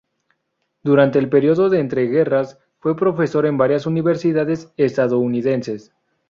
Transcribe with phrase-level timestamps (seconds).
[0.81, 5.93] Durante el periodo de entreguerras fue profesor en varias universidades estadounidenses.